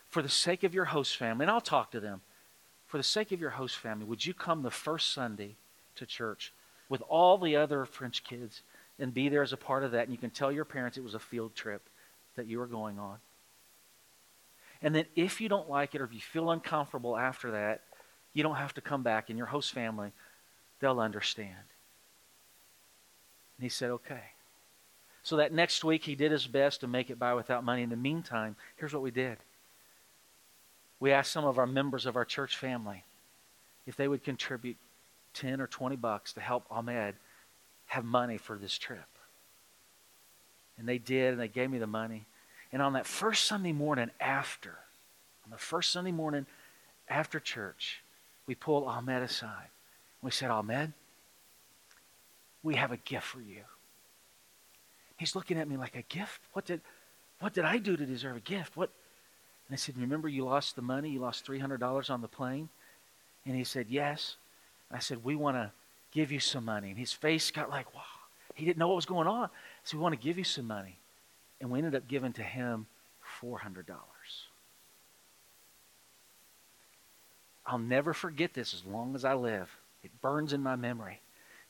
[0.09, 2.23] For the sake of your host family, and I'll talk to them.
[2.87, 5.57] For the sake of your host family, would you come the first Sunday
[5.97, 6.55] to church
[6.89, 8.63] with all the other French kids
[8.99, 10.05] and be there as a part of that.
[10.05, 11.83] And you can tell your parents it was a field trip
[12.37, 13.19] that you were going on.
[14.83, 17.83] And then if you don't like it or if you feel uncomfortable after that,
[18.33, 20.11] you don't have to come back, and your host family,
[20.81, 21.53] they'll understand.
[23.59, 24.23] And he said, okay.
[25.23, 27.83] So that next week, he did his best to make it by without money.
[27.83, 29.39] In the meantime, here's what we did
[30.99, 33.03] we asked some of our members of our church family
[33.87, 34.77] if they would contribute
[35.35, 37.17] 10 or 20 bucks to help Ahmed
[37.93, 39.05] have money for this trip.
[40.79, 42.25] And they did, and they gave me the money.
[42.73, 44.79] And on that first Sunday morning after,
[45.45, 46.47] on the first Sunday morning
[47.07, 48.03] after church,
[48.47, 49.69] we pulled Ahmed aside.
[50.23, 50.95] We said, Ahmed,
[52.63, 53.61] we have a gift for you.
[55.19, 56.41] He's looking at me like a gift.
[56.55, 56.81] What did,
[57.41, 58.75] what did I do to deserve a gift?
[58.75, 58.89] What?
[59.69, 61.11] And I said, Remember you lost the money?
[61.11, 62.71] You lost $300 on the plane?
[63.45, 64.37] And he said, Yes.
[64.91, 65.73] I said, We want to
[66.13, 66.91] give you some money.
[66.91, 68.03] And his face got like, wow.
[68.55, 69.49] He didn't know what was going on.
[69.85, 70.99] So we want to give you some money.
[71.61, 72.87] And we ended up giving to him
[73.41, 73.85] $400.
[77.65, 79.75] I'll never forget this as long as I live.
[80.03, 81.21] It burns in my memory.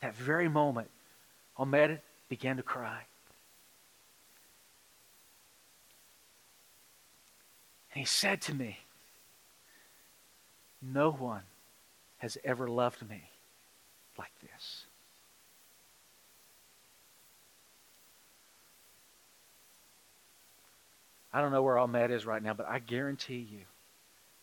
[0.00, 0.88] That very moment,
[1.56, 3.02] Ahmed began to cry.
[7.94, 8.78] And he said to me,
[10.80, 11.42] No one
[12.18, 13.28] has ever loved me
[14.22, 14.84] like this.
[21.32, 23.62] I don't know where Ahmed is right now, but I guarantee you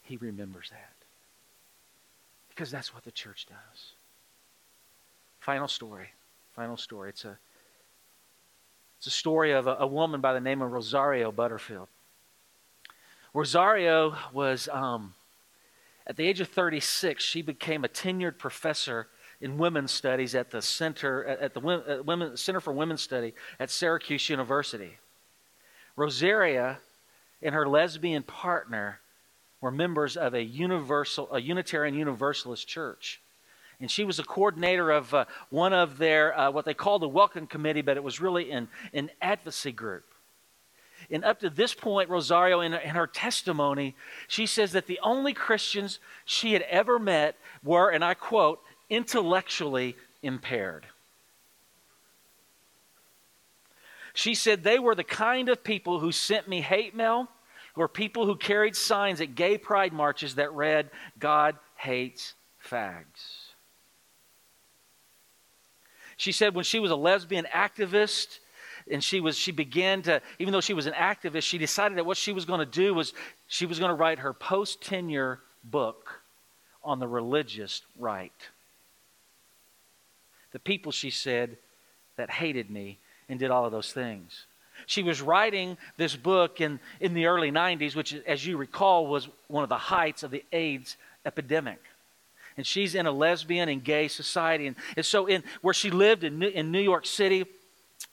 [0.04, 0.94] he remembers that.
[2.50, 3.94] Because that's what the church does.
[5.40, 6.10] Final story.
[6.56, 7.10] Final story.
[7.10, 7.38] It's a,
[8.98, 11.88] it's a story of a, a woman by the name of Rosaria Butterfield.
[13.34, 15.14] Rosaria was, um,
[16.06, 19.08] at the age of 36, she became a tenured professor
[19.42, 21.60] in women's studies at the center at the
[22.06, 24.98] Women, Center for Women's Study at Syracuse University.
[25.96, 26.80] Rosaria
[27.42, 29.00] and her lesbian partner
[29.62, 33.22] were members of a universal a Unitarian Universalist church.
[33.82, 37.08] And she was a coordinator of uh, one of their, uh, what they called the
[37.08, 40.04] Welcome Committee, but it was really an, an advocacy group.
[41.10, 43.96] And up to this point, Rosaria, in, in her testimony,
[44.28, 49.96] she says that the only Christians she had ever met were, and I quote, intellectually
[50.22, 50.86] impaired.
[54.14, 57.30] She said they were the kind of people who sent me hate mail
[57.76, 62.34] or people who carried signs at gay pride marches that read, God hates
[62.66, 63.54] fags.
[66.18, 68.40] She said when she was a lesbian activist,
[68.92, 72.06] and she was she began to even though she was an activist she decided that
[72.06, 73.14] what she was going to do was
[73.48, 76.22] she was going to write her post tenure book
[76.84, 78.50] on the religious right
[80.52, 81.58] the people she said
[82.18, 84.46] that hated me and did all of those things.
[84.86, 89.28] She was writing this book in, in the early 90s which as you recall was
[89.48, 91.80] one of the heights of the aids epidemic.
[92.58, 94.68] And she's in a lesbian and gay society.
[94.68, 97.46] And, and so in where she lived in, in new york city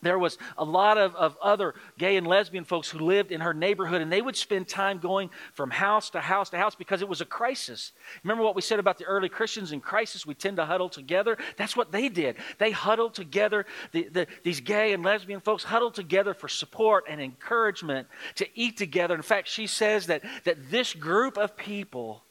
[0.02, 3.54] there was a lot of, of other gay and lesbian folks who lived in her
[3.54, 7.08] neighborhood, and they would spend time going from house to house to house because it
[7.08, 7.92] was a crisis.
[8.22, 10.26] Remember what we said about the early Christians in crisis?
[10.26, 11.38] We tend to huddle together.
[11.56, 12.36] That's what they did.
[12.58, 17.20] They huddled together, the, the, these gay and lesbian folks huddled together for support and
[17.20, 19.14] encouragement to eat together.
[19.14, 22.22] In fact, she says that, that this group of people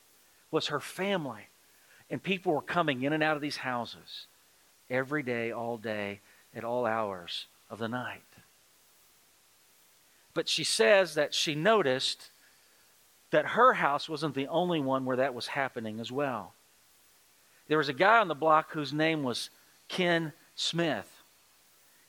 [0.51, 1.47] was her family,
[2.09, 4.27] and people were coming in and out of these houses
[4.89, 6.19] every day, all day,
[6.55, 8.21] at all hours of the night.
[10.33, 12.29] But she says that she noticed
[13.31, 16.53] that her house wasn't the only one where that was happening as well.
[17.67, 19.49] There was a guy on the block whose name was
[19.87, 21.09] Ken Smith,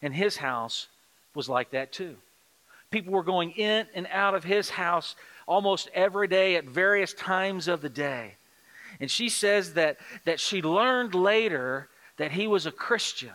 [0.03, 0.89] and his house
[1.35, 2.17] was like that too.
[2.91, 7.69] People were going in and out of his house almost every day at various times
[7.69, 8.35] of the day.
[9.01, 13.33] And she says that, that she learned later that he was a Christian.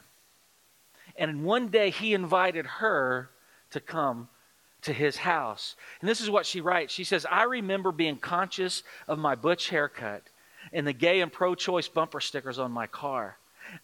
[1.21, 3.29] And one day he invited her
[3.69, 4.27] to come
[4.81, 5.75] to his house.
[5.99, 6.91] And this is what she writes.
[6.91, 10.23] She says, I remember being conscious of my butch haircut
[10.73, 13.37] and the gay and pro choice bumper stickers on my car.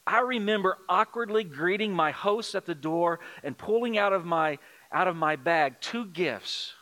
[0.07, 4.57] I remember awkwardly greeting my host at the door and pulling out of my,
[4.91, 6.73] out of my bag two gifts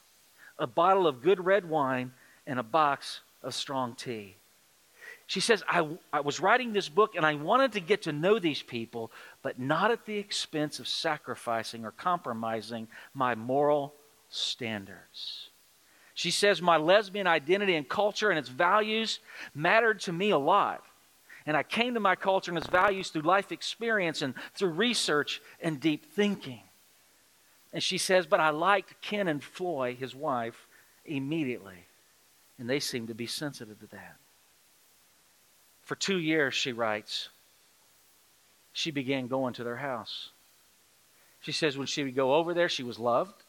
[0.57, 2.13] a bottle of good red wine
[2.47, 4.37] and a box of strong tea.
[5.27, 8.37] She says, I, I was writing this book and I wanted to get to know
[8.37, 9.11] these people,
[9.41, 13.93] but not at the expense of sacrificing or compromising my moral
[14.29, 15.49] standards.
[16.13, 19.19] She says, My lesbian identity and culture and its values
[19.55, 20.83] mattered to me a lot.
[21.47, 25.41] And I came to my culture and its values through life experience and through research
[25.59, 26.61] and deep thinking.
[27.73, 30.67] And she says, But I liked Ken and Floy, his wife,
[31.03, 31.85] immediately.
[32.57, 34.15] And they seemed to be sensitive to that.
[35.85, 37.29] For two years, she writes,
[38.73, 40.29] she began going to their house.
[41.41, 43.41] She says when she would go over there, she was loved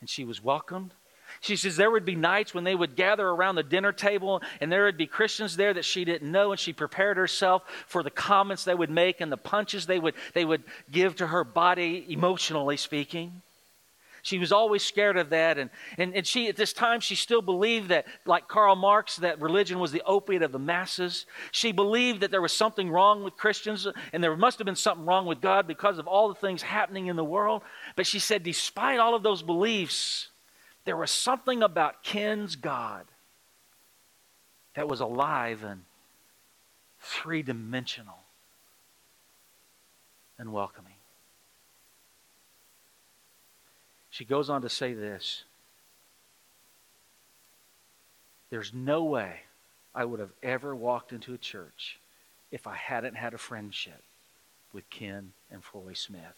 [0.00, 0.92] and she was welcomed.
[1.40, 4.72] She says there would be nights when they would gather around the dinner table and
[4.72, 8.10] there would be Christians there that she didn't know, and she prepared herself for the
[8.10, 12.06] comments they would make and the punches they would, they would give to her body,
[12.08, 13.42] emotionally speaking.
[14.24, 15.58] She was always scared of that.
[15.58, 19.38] And, and, and she, at this time, she still believed that, like Karl Marx, that
[19.38, 21.26] religion was the opiate of the masses.
[21.52, 25.04] She believed that there was something wrong with Christians and there must have been something
[25.04, 27.60] wrong with God because of all the things happening in the world.
[27.96, 30.28] But she said, despite all of those beliefs,
[30.86, 33.04] there was something about Ken's God
[34.74, 35.82] that was alive and
[36.98, 38.20] three dimensional
[40.38, 40.93] and welcoming.
[44.14, 45.42] She goes on to say this
[48.48, 49.40] There's no way
[49.92, 51.98] I would have ever walked into a church
[52.52, 54.00] if I hadn't had a friendship
[54.72, 56.36] with Ken and Floy Smith.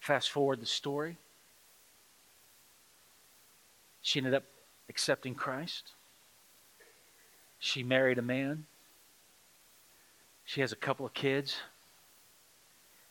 [0.00, 1.18] Fast forward the story.
[4.02, 4.42] She ended up
[4.88, 5.92] accepting Christ.
[7.60, 8.66] She married a man.
[10.44, 11.58] She has a couple of kids.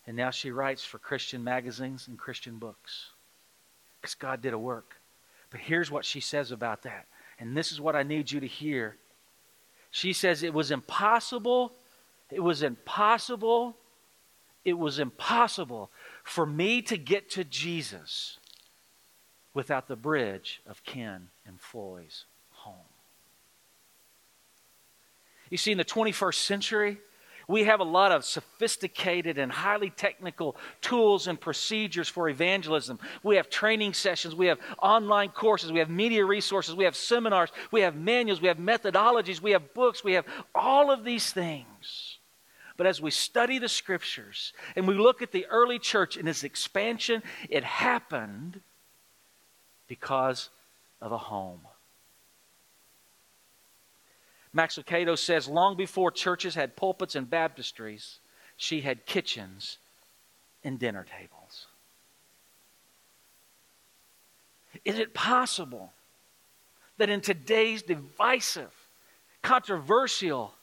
[0.05, 3.09] And now she writes for Christian magazines and Christian books.
[4.01, 4.95] Because God did a work.
[5.49, 7.07] But here's what she says about that.
[7.39, 8.97] And this is what I need you to hear.
[9.91, 11.73] She says it was impossible,
[12.32, 13.78] it was impossible,
[14.65, 15.91] it was impossible
[16.23, 18.39] for me to get to Jesus
[19.53, 22.75] without the bridge of Ken and Floy's home.
[25.49, 26.97] You see, in the 21st century,
[27.47, 32.99] We have a lot of sophisticated and highly technical tools and procedures for evangelism.
[33.21, 37.51] We have training sessions, we have online courses, we have media resources, we have seminars,
[37.71, 40.25] we have manuals, we have methodologies, we have books, we have
[40.55, 42.19] all of these things.
[42.75, 46.43] But as we study the scriptures and we look at the early church and its
[46.43, 48.61] expansion, it happened
[49.87, 50.49] because
[51.01, 51.61] of a home.
[54.54, 58.20] Max Lucado says long before churches had pulpits and baptistries,
[58.56, 59.80] she had kitchens
[60.64, 61.68] and dinner tables.
[64.86, 65.91] Is it possible
[66.97, 68.74] that in today's divisive,
[69.41, 70.54] controversial,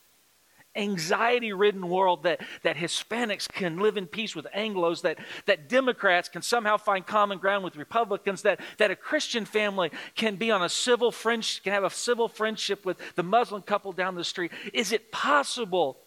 [0.76, 6.28] anxiety ridden world that, that Hispanics can live in peace with Anglos, that, that Democrats
[6.28, 10.62] can somehow find common ground with Republicans, that, that a Christian family can be on
[10.62, 14.52] a civil friendship, can have a civil friendship with the Muslim couple down the street.
[14.72, 15.98] Is it possible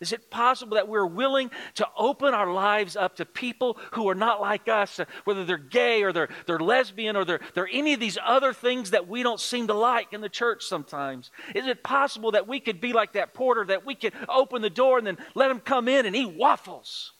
[0.00, 4.14] is it possible that we're willing to open our lives up to people who are
[4.14, 7.92] not like us, uh, whether they're gay or they're, they're lesbian or they're, they're any
[7.92, 11.30] of these other things that we don't seem to like in the church sometimes?
[11.54, 14.70] Is it possible that we could be like that porter, that we could open the
[14.70, 17.12] door and then let them come in and eat waffles?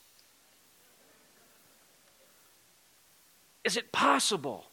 [3.62, 4.64] Is it possible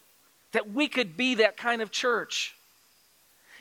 [0.54, 2.57] that we could be that kind of church?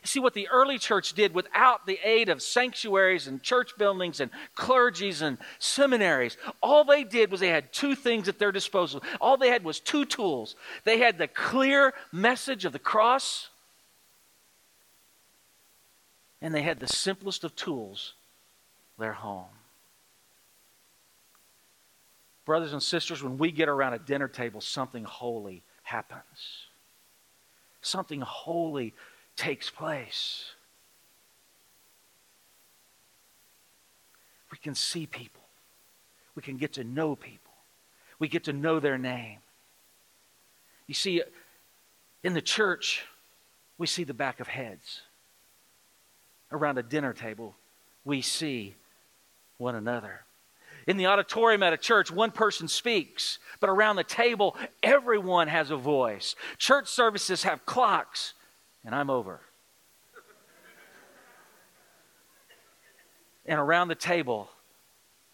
[0.06, 4.30] See what the early church did without the aid of sanctuaries and church buildings and
[4.56, 6.36] clergies and seminaries.
[6.62, 9.02] All they did was they had two things at their disposal.
[9.20, 10.56] All they had was two tools.
[10.84, 13.48] They had the clear message of the cross,
[16.40, 18.14] and they had the simplest of tools
[18.98, 19.46] their home.
[22.44, 26.66] Brothers and sisters, when we get around a dinner table, something holy happens.
[27.82, 28.94] Something holy
[29.36, 30.44] takes place.
[34.50, 35.42] We can see people.
[36.34, 37.52] We can get to know people.
[38.18, 39.38] We get to know their name.
[40.86, 41.22] You see,
[42.22, 43.04] in the church,
[43.78, 45.02] we see the back of heads.
[46.52, 47.54] Around a dinner table,
[48.04, 48.74] we see
[49.58, 50.20] one another.
[50.86, 55.70] In the auditorium at a church, one person speaks, but around the table, everyone has
[55.70, 56.36] a voice.
[56.58, 58.34] Church services have clocks
[58.86, 59.40] and I'm over.
[63.44, 64.48] and around the table,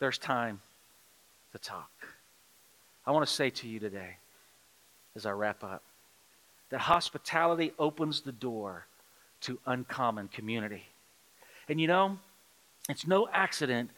[0.00, 0.60] there's time
[1.52, 1.90] to talk.
[3.06, 4.16] I want to say to you today,
[5.14, 5.82] as I wrap up,
[6.70, 8.86] that hospitality opens the door
[9.42, 10.86] to uncommon community.
[11.68, 12.18] And you know,
[12.88, 13.90] it's no accident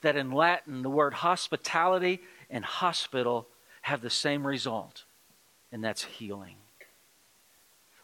[0.00, 3.46] that in Latin, the word hospitality and hospital
[3.82, 5.04] have the same result,
[5.70, 6.56] and that's healing.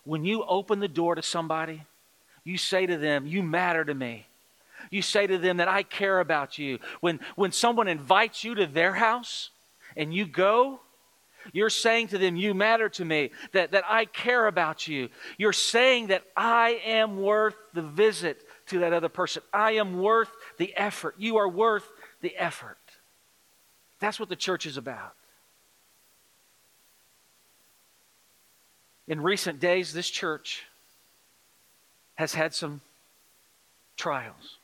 [0.07, 1.82] When you open the door to somebody,
[2.44, 4.26] you say to them, You matter to me.
[4.88, 6.78] You say to them that I care about you.
[7.00, 9.50] When, when someone invites you to their house
[9.96, 10.80] and you go,
[11.52, 15.09] you're saying to them, You matter to me, that, that I care about you.
[15.38, 19.42] You're saying that I am worth the visit to that other person.
[19.52, 21.16] I am worth the effort.
[21.18, 21.90] You are worth
[22.20, 22.78] the effort.
[23.98, 25.14] That's what the church is about.
[29.09, 30.64] In recent days, this church
[32.16, 32.80] has had some
[33.96, 34.57] trials.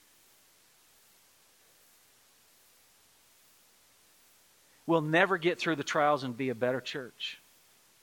[4.87, 7.39] We'll never get through the trials and be a better church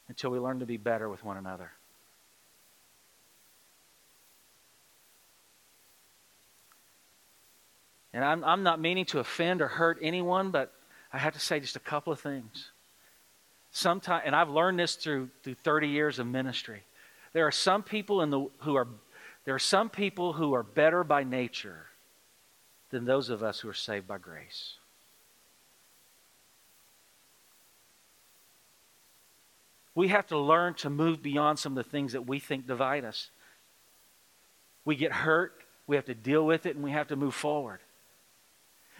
[0.07, 1.71] until we learn to be better with one another.
[8.13, 10.73] And I'm, I'm not meaning to offend or hurt anyone, but
[11.13, 12.71] I have to say just a couple of things
[13.71, 16.83] sometimes, and I've learned this through, through 30 years of ministry,
[17.33, 18.87] there are some people in the, who are,
[19.45, 21.85] there are some people who are better by nature
[22.89, 24.75] than those of us who are saved by grace.
[29.93, 33.03] We have to learn to move beyond some of the things that we think divide
[33.03, 33.29] us.
[34.85, 35.53] We get hurt,
[35.87, 37.79] we have to deal with it, and we have to move forward.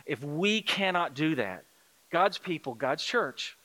[0.05, 1.63] If we cannot do that,
[2.11, 3.55] God's people, God's church,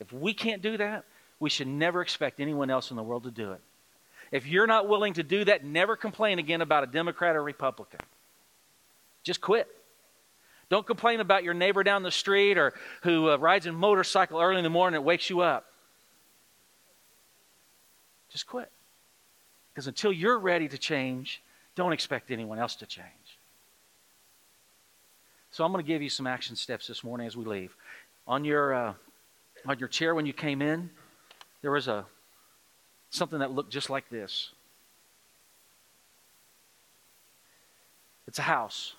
[0.00, 1.04] if we can't do that,
[1.40, 3.60] we should never expect anyone else in the world to do it.
[4.30, 8.00] If you're not willing to do that, never complain again about a Democrat or Republican.
[9.22, 9.68] Just quit.
[10.68, 14.58] Don't complain about your neighbor down the street or who uh, rides a motorcycle early
[14.58, 15.64] in the morning and wakes you up.
[18.30, 18.70] Just quit.
[19.72, 21.42] Because until you're ready to change,
[21.74, 23.06] don't expect anyone else to change.
[25.50, 27.74] So I'm going to give you some action steps this morning as we leave.
[28.26, 28.94] On your uh,
[29.68, 30.90] on your chair when you came in,
[31.60, 32.06] there was a
[33.10, 34.50] something that looked just like this.
[38.26, 38.94] It's a house.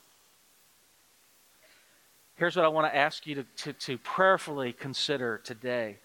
[2.36, 5.98] Here's what I want to ask you to, to, to prayerfully consider today.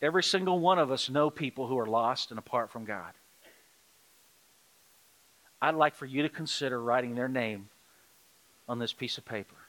[0.00, 3.12] Every single one of us know people who are lost and apart from God.
[5.60, 7.68] I'd like for you to consider writing their name
[8.68, 9.61] on this piece of paper.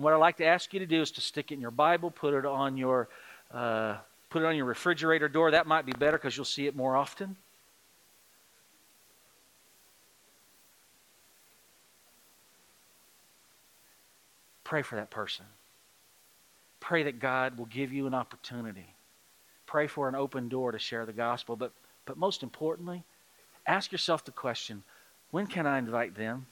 [0.00, 1.70] And what I'd like to ask you to do is to stick it in your
[1.70, 3.10] Bible, put it on your
[3.52, 3.98] uh,
[4.30, 5.50] put it on your refrigerator door.
[5.50, 7.36] That might be better because you'll see it more often.
[14.64, 15.44] Pray for that person.
[16.80, 18.94] Pray that God will give you an opportunity.
[19.66, 21.56] Pray for an open door to share the gospel.
[21.56, 21.72] But,
[22.06, 23.02] but most importantly,
[23.66, 24.82] ask yourself the question
[25.30, 26.46] when can I invite them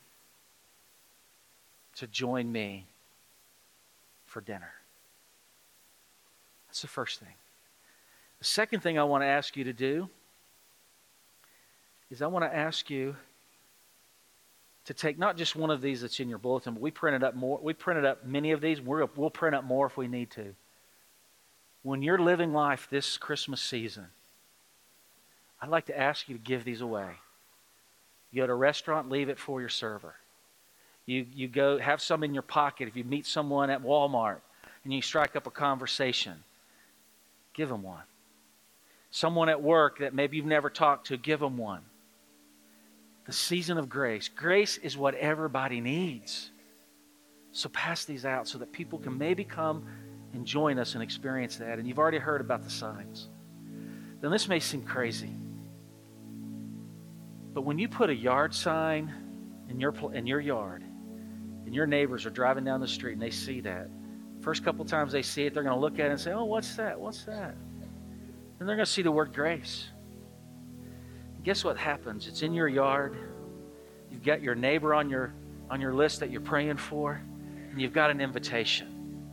[1.96, 2.84] to join me
[4.28, 4.72] for dinner?
[6.68, 7.34] That's the first thing.
[8.38, 10.08] The second thing I want to ask you to do
[12.10, 13.16] is I want to ask you
[14.84, 17.34] to take not just one of these that's in your bulletin, but we printed up
[17.34, 17.58] more.
[17.62, 18.80] We printed up many of these.
[18.80, 20.54] we will print up more if we need to.
[21.82, 24.06] When you're living life this Christmas season,
[25.60, 27.10] I'd like to ask you to give these away.
[28.30, 30.14] You go to a restaurant, leave it for your server.
[31.09, 32.86] You, you go have some in your pocket.
[32.86, 34.40] If you meet someone at Walmart
[34.84, 36.34] and you strike up a conversation,
[37.54, 38.02] give them one.
[39.11, 41.80] Someone at work that maybe you've never talked to, give them one.
[43.24, 44.28] The season of grace.
[44.28, 46.50] Grace is what everybody needs.
[47.52, 49.86] So pass these out so that people can maybe come
[50.34, 51.78] and join us and experience that.
[51.78, 53.28] And you've already heard about the signs.
[54.20, 55.30] Then this may seem crazy.
[57.54, 59.11] But when you put a yard sign
[59.70, 60.84] in your, in your yard,
[61.68, 63.90] and your neighbors are driving down the street and they see that,
[64.40, 66.46] first couple times they see it, they're going to look at it and say, Oh,
[66.46, 66.98] what's that?
[66.98, 67.54] What's that?
[68.58, 69.86] And they're going to see the word grace.
[71.34, 72.26] And guess what happens?
[72.26, 73.18] It's in your yard.
[74.10, 75.34] You've got your neighbor on your,
[75.68, 77.20] on your list that you're praying for,
[77.70, 79.28] and you've got an invitation.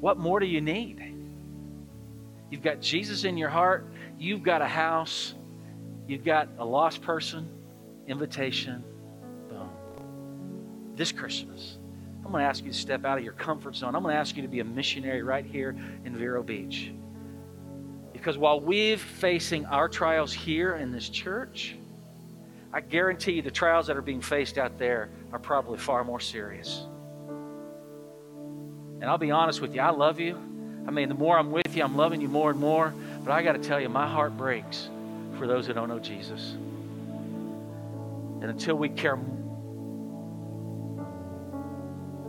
[0.00, 1.14] What more do you need?
[2.50, 3.86] You've got Jesus in your heart.
[4.18, 5.34] You've got a house.
[6.08, 7.48] You've got a lost person.
[8.08, 8.82] Invitation
[11.00, 11.78] this Christmas,
[12.26, 13.94] I'm going to ask you to step out of your comfort zone.
[13.94, 15.74] I'm going to ask you to be a missionary right here
[16.04, 16.92] in Vero Beach.
[18.12, 21.74] Because while we're facing our trials here in this church,
[22.70, 26.20] I guarantee you the trials that are being faced out there are probably far more
[26.20, 26.82] serious.
[29.00, 30.36] And I'll be honest with you, I love you.
[30.86, 32.92] I mean, the more I'm with you, I'm loving you more and more.
[33.24, 34.90] But I got to tell you, my heart breaks
[35.38, 36.52] for those who don't know Jesus.
[38.42, 39.18] And until we care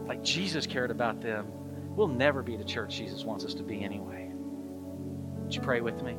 [0.08, 1.48] like Jesus cared about them,
[1.96, 4.32] we'll never be the church Jesus wants us to be anyway.
[4.34, 6.18] Would you pray with me?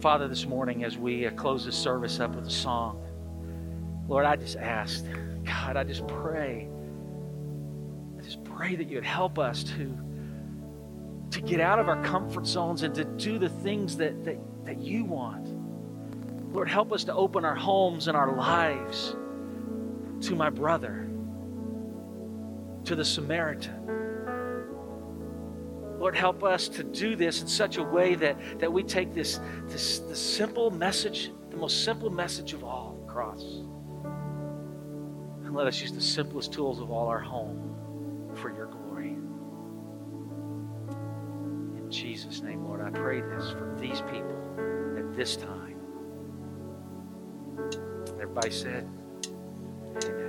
[0.00, 3.02] Father, this morning as we uh, close this service up with a song,
[4.08, 5.06] Lord, I just asked,
[5.44, 6.68] God, I just pray,
[8.18, 9.98] I just pray that you'd help us to,
[11.30, 14.80] to get out of our comfort zones and to do the things that, that, that
[14.80, 15.54] you want.
[16.52, 19.14] Lord, help us to open our homes and our lives
[20.26, 21.08] to my brother
[22.88, 23.74] to the Samaritan.
[25.98, 29.40] Lord, help us to do this in such a way that, that we take this,
[29.66, 33.42] this, this simple message, the most simple message of all, the cross,
[35.44, 39.18] and let us use the simplest tools of all our home for your glory.
[41.76, 45.78] In Jesus' name, Lord, I pray this for these people at this time.
[48.18, 48.88] Everybody said,
[50.00, 50.27] sing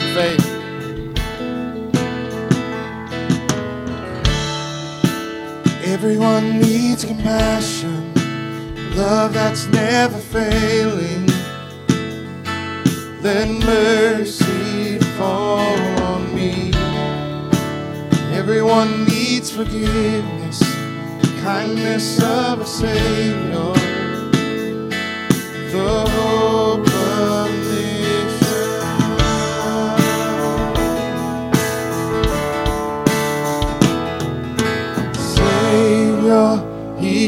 [0.00, 0.50] faith.
[5.86, 8.12] Everyone needs compassion,
[8.96, 11.26] love that's never failing.
[13.22, 16.72] Let mercy fall on me.
[18.32, 20.62] Everyone needs forgiveness,
[21.42, 23.72] kindness of a Savior.
[25.72, 26.93] The hope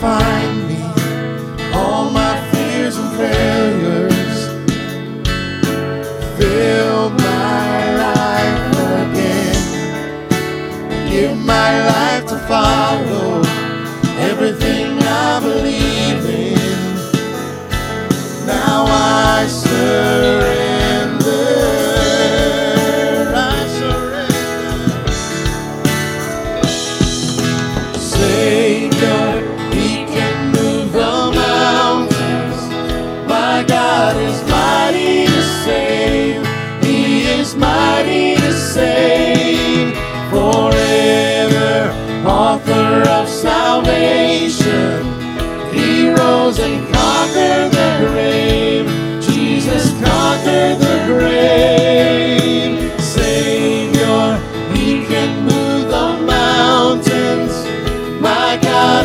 [0.00, 0.57] Find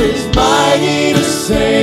[0.04, 1.82] Is mighty to save.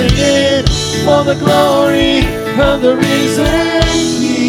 [0.00, 2.20] For the glory
[2.58, 3.80] of the risen
[4.18, 4.39] King.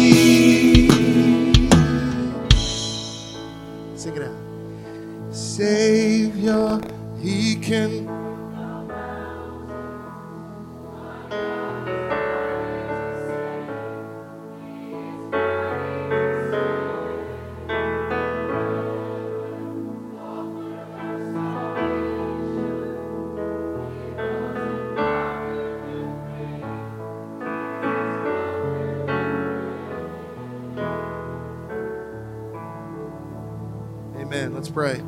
[34.72, 35.02] Pray.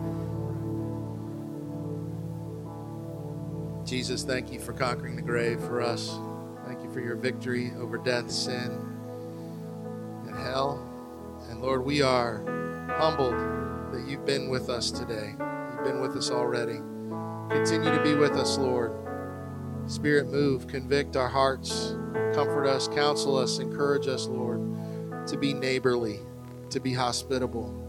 [3.86, 6.18] Jesus, thank you for conquering the grave for us.
[6.66, 8.70] Thank you for your victory over death, sin,
[10.26, 10.82] and hell.
[11.48, 12.42] And Lord, we are
[12.98, 13.34] humbled
[13.92, 15.34] that you've been with us today.
[15.38, 16.80] You've been with us already.
[17.50, 18.92] Continue to be with us, Lord.
[19.86, 21.94] Spirit, move, convict our hearts,
[22.34, 26.20] comfort us, counsel us, encourage us, Lord, to be neighborly,
[26.70, 27.83] to be hospitable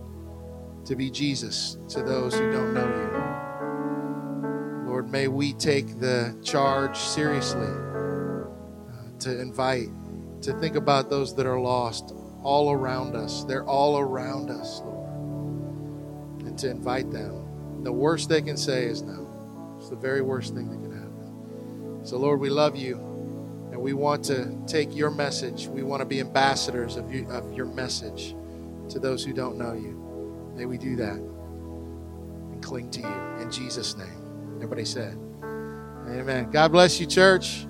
[0.85, 4.89] to be Jesus to those who don't know you.
[4.89, 8.45] Lord, may we take the charge seriously uh,
[9.19, 9.89] to invite,
[10.41, 12.13] to think about those that are lost
[12.43, 13.43] all around us.
[13.43, 15.09] They're all around us, Lord.
[16.45, 17.83] And to invite them.
[17.83, 19.75] The worst they can say is no.
[19.77, 22.05] It's the very worst thing that can happen.
[22.05, 22.97] So, Lord, we love you.
[23.71, 25.67] And we want to take your message.
[25.67, 28.35] We want to be ambassadors of, you, of your message
[28.89, 30.04] to those who don't know you.
[30.55, 34.55] May we do that and cling to you in Jesus' name.
[34.55, 35.17] Everybody said,
[36.07, 36.49] Amen.
[36.51, 37.65] God bless you, church.